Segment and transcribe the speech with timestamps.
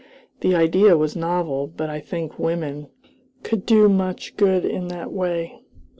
[0.39, 2.87] The idea was novel, but I think women
[3.43, 5.59] could do much good in that way.